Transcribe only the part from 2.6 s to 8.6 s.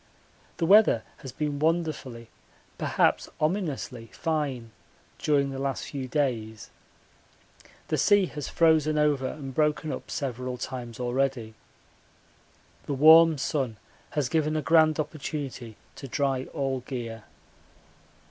perhaps ominously, fine during the last few days. The sea has